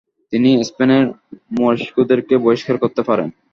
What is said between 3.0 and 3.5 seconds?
পারেন।